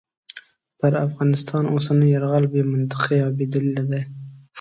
پر 0.79 0.93
افغانستان 1.07 1.63
اوسنی 1.73 2.07
یرغل 2.15 2.45
بې 2.53 2.61
منطقې 2.73 3.17
او 3.25 3.31
بې 3.37 3.45
دلیله 3.53 3.83
دی. 3.89 4.01